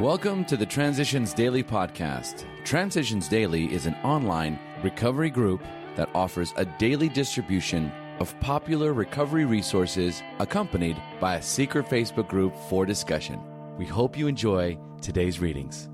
Welcome 0.00 0.46
to 0.46 0.56
the 0.56 0.64
Transitions 0.64 1.34
Daily 1.34 1.62
podcast. 1.62 2.46
Transitions 2.64 3.28
Daily 3.28 3.70
is 3.70 3.84
an 3.84 3.94
online 3.96 4.58
recovery 4.82 5.28
group 5.28 5.62
that 5.96 6.08
offers 6.14 6.54
a 6.56 6.64
daily 6.64 7.10
distribution 7.10 7.92
of 8.18 8.34
popular 8.40 8.94
recovery 8.94 9.44
resources 9.44 10.22
accompanied 10.38 10.96
by 11.20 11.36
a 11.36 11.42
secret 11.42 11.90
Facebook 11.90 12.26
group 12.26 12.56
for 12.70 12.86
discussion. 12.86 13.38
We 13.76 13.84
hope 13.84 14.16
you 14.16 14.28
enjoy 14.28 14.78
today's 15.02 15.40
readings. 15.40 15.90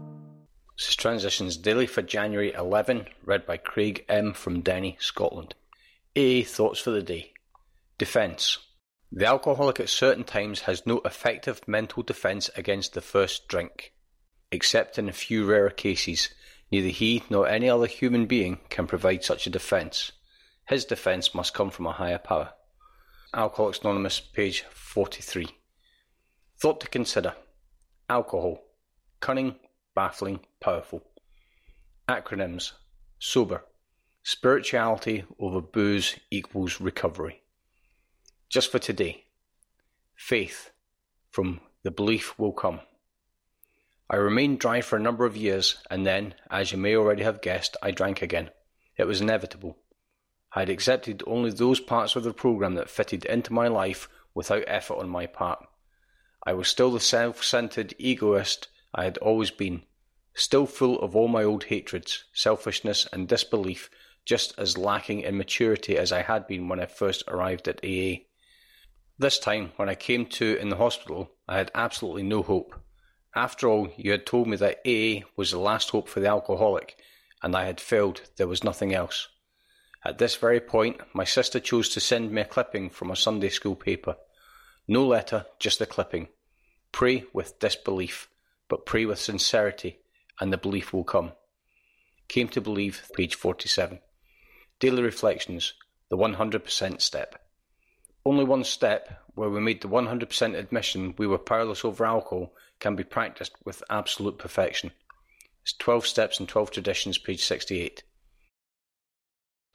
This 0.76 0.90
is 0.90 0.96
Transitions 0.96 1.56
Daily 1.56 1.88
for 1.88 2.02
January 2.02 2.52
11, 2.52 3.08
read 3.24 3.46
by 3.46 3.56
Craig 3.56 4.04
M. 4.08 4.32
from 4.32 4.60
Denny, 4.60 4.96
Scotland. 5.00 5.56
A 6.14 6.44
Thoughts 6.44 6.78
for 6.78 6.92
the 6.92 7.02
Day 7.02 7.32
Defence. 7.98 8.58
The 9.10 9.26
alcoholic 9.26 9.80
at 9.80 9.88
certain 9.88 10.24
times 10.24 10.60
has 10.60 10.86
no 10.86 11.00
effective 11.04 11.66
mental 11.66 12.02
defence 12.02 12.50
against 12.56 12.92
the 12.92 13.00
first 13.00 13.48
drink. 13.48 13.94
Except 14.52 14.98
in 14.98 15.08
a 15.08 15.12
few 15.12 15.46
rare 15.46 15.70
cases, 15.70 16.28
neither 16.70 16.88
he 16.88 17.22
nor 17.30 17.48
any 17.48 17.70
other 17.70 17.86
human 17.86 18.26
being 18.26 18.60
can 18.68 18.86
provide 18.86 19.24
such 19.24 19.46
a 19.46 19.50
defence. 19.50 20.12
His 20.68 20.84
defence 20.84 21.34
must 21.34 21.54
come 21.54 21.70
from 21.70 21.86
a 21.86 21.92
higher 21.92 22.18
power. 22.18 22.52
Alcoholics 23.34 23.80
Anonymous, 23.80 24.20
page 24.20 24.62
43. 24.70 25.48
Thought 26.60 26.80
to 26.80 26.88
consider 26.88 27.34
Alcohol. 28.10 28.62
Cunning, 29.20 29.56
baffling, 29.94 30.40
powerful. 30.60 31.02
Acronyms 32.08 32.72
Sober. 33.18 33.64
Spirituality 34.22 35.24
over 35.38 35.60
booze 35.60 36.16
equals 36.30 36.80
recovery. 36.80 37.42
Just 38.48 38.72
for 38.72 38.78
today. 38.78 39.24
Faith. 40.16 40.70
From 41.28 41.60
the 41.82 41.90
belief 41.90 42.38
will 42.38 42.52
come. 42.52 42.80
I 44.08 44.16
remained 44.16 44.58
dry 44.58 44.80
for 44.80 44.96
a 44.96 45.02
number 45.02 45.26
of 45.26 45.36
years, 45.36 45.76
and 45.90 46.06
then, 46.06 46.34
as 46.50 46.72
you 46.72 46.78
may 46.78 46.96
already 46.96 47.24
have 47.24 47.42
guessed, 47.42 47.76
I 47.82 47.90
drank 47.90 48.22
again. 48.22 48.48
It 48.96 49.06
was 49.06 49.20
inevitable. 49.20 49.76
I 50.54 50.60
had 50.60 50.70
accepted 50.70 51.22
only 51.26 51.50
those 51.50 51.78
parts 51.78 52.16
of 52.16 52.24
the 52.24 52.32
program 52.32 52.74
that 52.76 52.88
fitted 52.88 53.26
into 53.26 53.52
my 53.52 53.68
life 53.68 54.08
without 54.34 54.64
effort 54.66 54.96
on 54.96 55.10
my 55.10 55.26
part. 55.26 55.62
I 56.46 56.54
was 56.54 56.68
still 56.68 56.90
the 56.90 57.00
self 57.00 57.44
centered 57.44 57.94
egoist 57.98 58.68
I 58.94 59.04
had 59.04 59.18
always 59.18 59.50
been, 59.50 59.82
still 60.32 60.64
full 60.64 60.98
of 61.00 61.14
all 61.14 61.28
my 61.28 61.44
old 61.44 61.64
hatreds, 61.64 62.24
selfishness, 62.32 63.06
and 63.12 63.28
disbelief, 63.28 63.90
just 64.24 64.54
as 64.58 64.78
lacking 64.78 65.20
in 65.20 65.36
maturity 65.36 65.98
as 65.98 66.12
I 66.12 66.22
had 66.22 66.46
been 66.46 66.68
when 66.68 66.80
I 66.80 66.86
first 66.86 67.24
arrived 67.28 67.68
at 67.68 67.84
AA. 67.84 68.24
This 69.20 69.40
time, 69.40 69.72
when 69.74 69.88
I 69.88 69.96
came 69.96 70.26
to 70.26 70.56
in 70.56 70.68
the 70.68 70.76
hospital, 70.76 71.32
I 71.48 71.56
had 71.56 71.72
absolutely 71.74 72.22
no 72.22 72.42
hope. 72.42 72.80
After 73.34 73.68
all, 73.68 73.88
you 73.96 74.12
had 74.12 74.24
told 74.24 74.46
me 74.46 74.56
that 74.58 74.80
AA 74.86 75.26
was 75.34 75.50
the 75.50 75.58
last 75.58 75.90
hope 75.90 76.08
for 76.08 76.20
the 76.20 76.28
alcoholic, 76.28 76.96
and 77.42 77.56
I 77.56 77.64
had 77.64 77.80
failed, 77.80 78.22
there 78.36 78.46
was 78.46 78.62
nothing 78.62 78.94
else. 78.94 79.26
At 80.04 80.18
this 80.18 80.36
very 80.36 80.60
point, 80.60 81.00
my 81.12 81.24
sister 81.24 81.58
chose 81.58 81.88
to 81.90 82.00
send 82.00 82.30
me 82.30 82.42
a 82.42 82.44
clipping 82.44 82.90
from 82.90 83.10
a 83.10 83.16
Sunday 83.16 83.48
school 83.48 83.74
paper. 83.74 84.14
No 84.86 85.04
letter, 85.04 85.46
just 85.58 85.80
a 85.80 85.86
clipping. 85.86 86.28
Pray 86.92 87.24
with 87.32 87.58
disbelief, 87.58 88.28
but 88.68 88.86
pray 88.86 89.04
with 89.04 89.18
sincerity, 89.18 89.98
and 90.40 90.52
the 90.52 90.58
belief 90.58 90.92
will 90.92 91.02
come. 91.02 91.32
Came 92.28 92.46
to 92.50 92.60
believe, 92.60 93.02
page 93.14 93.34
47. 93.34 93.98
Daily 94.78 95.02
Reflections, 95.02 95.74
the 96.08 96.16
100% 96.16 97.00
step. 97.00 97.47
Only 98.28 98.44
one 98.44 98.64
step, 98.64 99.24
where 99.36 99.48
we 99.48 99.58
made 99.58 99.80
the 99.80 99.88
100% 99.88 100.54
admission 100.54 101.14
we 101.16 101.26
were 101.26 101.38
powerless 101.38 101.82
over 101.82 102.04
alcohol, 102.04 102.52
can 102.78 102.94
be 102.94 103.02
practiced 103.02 103.52
with 103.64 103.82
absolute 103.88 104.36
perfection. 104.36 104.90
It's 105.62 105.72
12 105.72 106.06
Steps 106.06 106.38
and 106.38 106.46
12 106.46 106.70
Traditions, 106.70 107.16
page 107.16 107.42
68. 107.42 108.02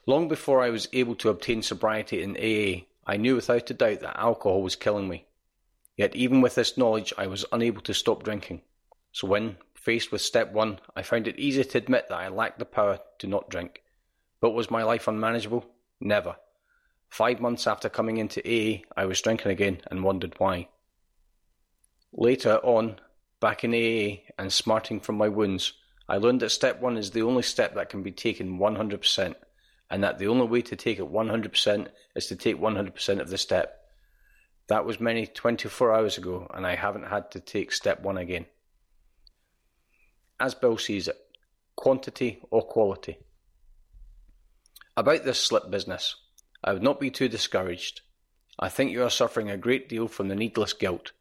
Long 0.06 0.28
before 0.28 0.62
I 0.62 0.70
was 0.70 0.88
able 0.94 1.16
to 1.16 1.30
obtain 1.30 1.64
sobriety 1.64 2.22
in 2.22 2.38
AA, 2.38 2.86
I 3.12 3.18
knew 3.18 3.34
without 3.34 3.72
a 3.72 3.74
doubt 3.74 4.02
that 4.02 4.20
alcohol 4.20 4.62
was 4.62 4.76
killing 4.76 5.10
me. 5.10 5.26
Yet, 5.98 6.16
even 6.16 6.40
with 6.42 6.54
this 6.54 6.78
knowledge, 6.78 7.12
I 7.18 7.26
was 7.26 7.46
unable 7.52 7.82
to 7.82 7.94
stop 7.96 8.22
drinking. 8.22 8.62
So, 9.14 9.26
when 9.26 9.58
faced 9.74 10.12
with 10.12 10.22
step 10.22 10.52
one, 10.52 10.80
I 10.96 11.02
found 11.02 11.28
it 11.28 11.40
easy 11.40 11.64
to 11.64 11.78
admit 11.80 12.06
that 12.10 12.20
I 12.20 12.28
lacked 12.28 12.60
the 12.60 12.66
power 12.66 13.00
to 13.18 13.26
not 13.26 13.50
drink. 13.50 13.82
But 14.42 14.52
was 14.52 14.70
my 14.70 14.84
life 14.84 15.08
unmanageable? 15.08 15.66
Never. 16.00 16.36
Five 17.14 17.40
months 17.40 17.68
after 17.68 17.90
coming 17.90 18.18
into 18.18 18.42
AA, 18.42 18.82
I 18.98 19.06
was 19.06 19.22
drinking 19.22 19.52
again 19.52 19.82
and 19.92 20.04
wondered 20.04 20.34
why. 20.40 20.70
Later 22.12 22.56
on, 22.64 23.00
back 23.40 23.64
in 23.64 23.76
AA 23.76 24.24
and 24.40 24.52
smarting 24.52 25.00
from 25.00 25.18
my 25.18 25.30
wounds, 25.30 25.74
I 26.10 26.18
learned 26.18 26.40
that 26.40 26.50
step 26.50 26.82
one 26.82 26.98
is 26.98 27.12
the 27.12 27.22
only 27.22 27.44
step 27.44 27.76
that 27.76 27.90
can 27.90 28.02
be 28.02 28.12
taken 28.12 28.58
100%, 28.58 29.36
and 29.92 30.04
that 30.04 30.18
the 30.18 30.26
only 30.26 30.48
way 30.48 30.64
to 30.64 30.76
take 30.76 30.98
it 30.98 31.12
100% 31.12 31.88
is 32.16 32.26
to 32.26 32.36
take 32.36 32.58
100% 32.58 33.20
of 33.20 33.30
the 33.30 33.38
step. 33.38 33.80
That 34.66 34.84
was 34.84 35.00
many 35.00 35.28
24 35.28 35.94
hours 35.94 36.18
ago, 36.18 36.50
and 36.52 36.66
I 36.66 36.74
haven't 36.74 37.06
had 37.06 37.30
to 37.34 37.40
take 37.40 37.74
step 37.74 38.02
one 38.02 38.18
again. 38.18 38.48
As 40.40 40.56
Bill 40.56 40.80
sees 40.80 41.08
it, 41.08 41.18
quantity 41.76 42.42
or 42.50 42.64
quality. 42.64 43.20
About 44.98 45.24
this 45.24 45.40
slip 45.40 45.70
business, 45.70 46.16
I 46.64 46.74
would 46.74 46.84
not 46.84 47.00
be 47.00 47.12
too 47.12 47.28
discouraged. 47.28 48.02
I 48.60 48.70
think 48.70 48.92
you 48.92 49.04
are 49.04 49.10
suffering 49.10 49.50
a 49.50 49.58
great 49.58 49.90
deal 49.90 50.08
from 50.08 50.28
the 50.28 50.36
needless 50.36 50.74
guilt 50.74 51.12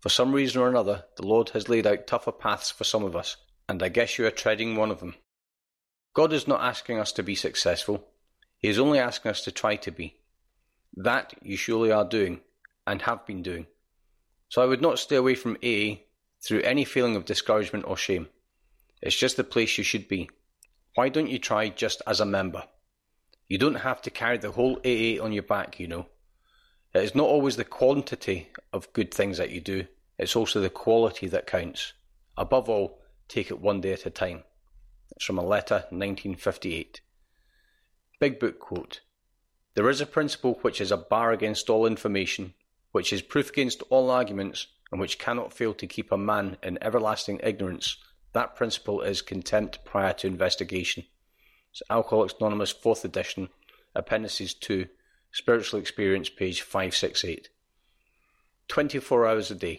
for 0.00 0.08
some 0.08 0.32
reason 0.32 0.62
or 0.62 0.68
another, 0.68 1.04
the 1.16 1.26
Lord 1.26 1.50
has 1.50 1.68
laid 1.68 1.86
out 1.86 2.06
tougher 2.06 2.32
paths 2.32 2.70
for 2.70 2.84
some 2.84 3.04
of 3.04 3.14
us, 3.14 3.36
and 3.68 3.82
I 3.82 3.90
guess 3.90 4.18
you 4.18 4.26
are 4.26 4.30
treading 4.30 4.74
one 4.74 4.90
of 4.90 5.00
them. 5.00 5.14
God 6.14 6.32
is 6.32 6.48
not 6.48 6.62
asking 6.62 6.98
us 6.98 7.12
to 7.12 7.22
be 7.22 7.34
successful, 7.34 8.08
He 8.56 8.68
is 8.68 8.78
only 8.78 8.98
asking 8.98 9.30
us 9.30 9.42
to 9.44 9.52
try 9.52 9.76
to 9.76 9.90
be. 9.90 10.16
That 10.96 11.34
you 11.42 11.56
surely 11.56 11.92
are 11.92 12.04
doing, 12.04 12.40
and 12.86 13.02
have 13.02 13.26
been 13.26 13.42
doing. 13.42 13.66
So 14.48 14.62
I 14.62 14.66
would 14.66 14.80
not 14.80 14.98
stay 14.98 15.16
away 15.16 15.34
from 15.34 15.58
AA 15.62 16.00
through 16.42 16.62
any 16.62 16.86
feeling 16.86 17.14
of 17.14 17.26
discouragement 17.26 17.84
or 17.86 17.96
shame. 17.96 18.28
It's 19.02 19.16
just 19.16 19.36
the 19.36 19.44
place 19.44 19.76
you 19.76 19.84
should 19.84 20.08
be. 20.08 20.30
Why 20.94 21.10
don't 21.10 21.30
you 21.30 21.38
try 21.38 21.68
just 21.68 22.00
as 22.06 22.20
a 22.20 22.26
member? 22.26 22.64
You 23.50 23.58
don't 23.58 23.82
have 23.82 24.00
to 24.02 24.10
carry 24.10 24.38
the 24.38 24.52
whole 24.52 24.76
AA 24.84 25.20
on 25.20 25.32
your 25.32 25.42
back, 25.42 25.80
you 25.80 25.88
know. 25.88 26.06
It 26.94 27.02
is 27.02 27.16
not 27.16 27.26
always 27.26 27.56
the 27.56 27.64
quantity 27.64 28.48
of 28.72 28.92
good 28.92 29.12
things 29.12 29.38
that 29.38 29.50
you 29.50 29.60
do, 29.60 29.88
it's 30.18 30.36
also 30.36 30.60
the 30.60 30.70
quality 30.70 31.26
that 31.26 31.48
counts. 31.48 31.92
Above 32.36 32.68
all, 32.68 33.00
take 33.26 33.50
it 33.50 33.60
one 33.60 33.80
day 33.80 33.92
at 33.92 34.06
a 34.06 34.10
time. 34.10 34.44
It's 35.16 35.24
from 35.24 35.36
a 35.36 35.44
letter 35.44 35.86
1958. 35.90 37.00
Big 38.20 38.38
Book 38.38 38.60
quote 38.60 39.00
There 39.74 39.90
is 39.90 40.00
a 40.00 40.06
principle 40.06 40.60
which 40.62 40.80
is 40.80 40.92
a 40.92 40.96
bar 40.96 41.32
against 41.32 41.68
all 41.68 41.86
information, 41.86 42.54
which 42.92 43.12
is 43.12 43.20
proof 43.20 43.50
against 43.50 43.82
all 43.90 44.12
arguments, 44.12 44.68
and 44.92 45.00
which 45.00 45.18
cannot 45.18 45.52
fail 45.52 45.74
to 45.74 45.88
keep 45.88 46.12
a 46.12 46.16
man 46.16 46.56
in 46.62 46.78
everlasting 46.80 47.40
ignorance. 47.42 47.96
That 48.32 48.54
principle 48.54 49.00
is 49.00 49.22
contempt 49.22 49.84
prior 49.84 50.12
to 50.12 50.28
investigation. 50.28 51.06
It's 51.72 51.82
Alcoholics 51.88 52.34
Anonymous, 52.40 52.74
4th 52.74 53.04
edition, 53.04 53.48
Appendices 53.94 54.54
2, 54.54 54.88
Spiritual 55.30 55.78
Experience, 55.78 56.28
page 56.28 56.62
568. 56.62 57.48
24 58.66 59.26
hours 59.28 59.52
a 59.52 59.54
day. 59.54 59.78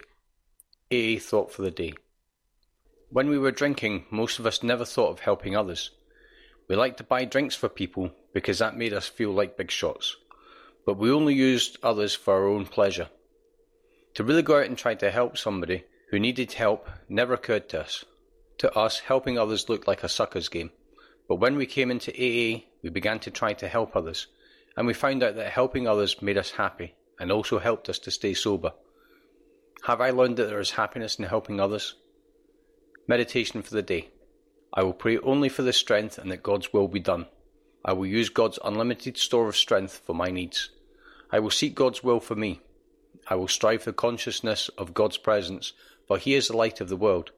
AA 0.89 1.19
thought 1.19 1.51
for 1.51 1.63
the 1.63 1.71
day. 1.71 1.93
When 3.09 3.27
we 3.27 3.37
were 3.37 3.51
drinking, 3.51 4.05
most 4.09 4.39
of 4.39 4.45
us 4.45 4.63
never 4.63 4.85
thought 4.85 5.09
of 5.09 5.19
helping 5.19 5.53
others. 5.53 5.91
We 6.69 6.77
liked 6.77 6.95
to 6.99 7.03
buy 7.03 7.25
drinks 7.25 7.55
for 7.55 7.67
people 7.67 8.11
because 8.33 8.59
that 8.59 8.77
made 8.77 8.93
us 8.93 9.09
feel 9.09 9.31
like 9.31 9.57
big 9.57 9.69
shots. 9.69 10.15
But 10.85 10.97
we 10.97 11.11
only 11.11 11.33
used 11.33 11.77
others 11.83 12.15
for 12.15 12.35
our 12.35 12.47
own 12.47 12.67
pleasure. 12.67 13.09
To 14.13 14.23
really 14.23 14.43
go 14.43 14.59
out 14.59 14.67
and 14.67 14.77
try 14.77 14.95
to 14.95 15.11
help 15.11 15.37
somebody 15.37 15.83
who 16.09 16.19
needed 16.19 16.53
help 16.53 16.87
never 17.09 17.33
occurred 17.33 17.67
to 17.69 17.81
us. 17.81 18.05
To 18.59 18.73
us, 18.77 18.99
helping 18.99 19.37
others 19.37 19.67
looked 19.67 19.89
like 19.89 20.03
a 20.03 20.09
sucker's 20.09 20.47
game. 20.47 20.71
But 21.31 21.39
when 21.39 21.55
we 21.55 21.65
came 21.65 21.91
into 21.91 22.11
AA, 22.11 22.63
we 22.83 22.89
began 22.89 23.17
to 23.19 23.31
try 23.31 23.53
to 23.53 23.69
help 23.69 23.95
others 23.95 24.27
and 24.75 24.85
we 24.85 24.93
found 24.93 25.23
out 25.23 25.37
that 25.37 25.53
helping 25.53 25.87
others 25.87 26.21
made 26.21 26.37
us 26.37 26.51
happy 26.51 26.93
and 27.21 27.31
also 27.31 27.57
helped 27.57 27.87
us 27.87 27.99
to 27.99 28.11
stay 28.11 28.33
sober. 28.33 28.73
Have 29.83 30.01
I 30.01 30.09
learned 30.09 30.35
that 30.35 30.47
there 30.47 30.59
is 30.59 30.71
happiness 30.71 31.15
in 31.15 31.23
helping 31.23 31.61
others? 31.61 31.95
Meditation 33.07 33.61
for 33.61 33.73
the 33.73 33.81
day. 33.81 34.09
I 34.73 34.83
will 34.83 34.91
pray 34.91 35.19
only 35.19 35.47
for 35.47 35.61
the 35.61 35.71
strength 35.71 36.17
and 36.17 36.29
that 36.31 36.43
God's 36.43 36.73
will 36.73 36.89
be 36.89 36.99
done. 36.99 37.27
I 37.85 37.93
will 37.93 38.07
use 38.07 38.27
God's 38.27 38.59
unlimited 38.61 39.17
store 39.17 39.47
of 39.47 39.55
strength 39.55 40.01
for 40.05 40.13
my 40.13 40.31
needs. 40.31 40.69
I 41.31 41.39
will 41.39 41.49
seek 41.49 41.75
God's 41.75 42.03
will 42.03 42.19
for 42.19 42.35
me. 42.35 42.59
I 43.25 43.35
will 43.35 43.47
strive 43.47 43.83
for 43.83 43.93
consciousness 43.93 44.69
of 44.77 44.93
God's 44.93 45.17
presence, 45.17 45.71
for 46.09 46.17
He 46.17 46.33
is 46.33 46.49
the 46.49 46.57
light 46.57 46.81
of 46.81 46.89
the 46.89 46.97
world. 46.97 47.31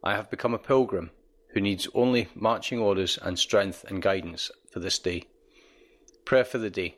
I 0.00 0.14
have 0.14 0.30
become 0.30 0.54
a 0.54 0.60
pilgrim 0.60 1.10
who 1.52 1.60
needs 1.60 1.88
only 1.94 2.28
marching 2.34 2.78
orders 2.78 3.18
and 3.22 3.38
strength 3.38 3.84
and 3.88 4.02
guidance 4.02 4.50
for 4.70 4.80
this 4.80 4.98
day. 4.98 5.24
Prayer 6.24 6.44
for 6.44 6.58
the 6.58 6.70
day. 6.70 6.96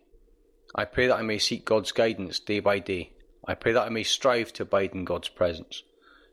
I 0.75 0.85
pray 0.85 1.07
that 1.07 1.19
I 1.19 1.23
may 1.23 1.39
seek 1.39 1.65
God's 1.65 1.93
guidance 1.93 2.39
day 2.39 2.61
by 2.61 2.79
day. 2.79 3.13
I 3.47 3.55
pray 3.55 3.73
that 3.73 3.87
I 3.87 3.89
may 3.89 4.03
strive 4.03 4.53
to 4.55 4.63
abide 4.63 4.93
in 4.95 5.05
God's 5.05 5.29
presence. 5.29 5.83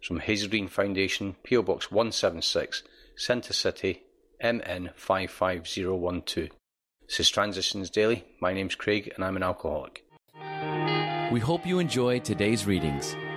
from 0.04 0.20
Hazelden 0.20 0.68
Foundation, 0.68 1.36
PO 1.48 1.62
Box 1.62 1.92
176, 1.92 2.82
Centre 3.16 3.54
City, 3.54 4.02
MN 4.42 4.90
55012. 4.96 6.50
This 7.08 7.20
is 7.20 7.30
Transitions 7.30 7.92
Daily. 7.92 8.26
My 8.40 8.52
name's 8.52 8.74
Craig 8.74 9.12
and 9.14 9.24
I'm 9.24 9.36
an 9.36 9.44
alcoholic. 9.44 10.04
We 11.32 11.40
hope 11.40 11.68
you 11.68 11.78
enjoyed 11.78 12.26
today's 12.26 12.66
readings. 12.66 13.16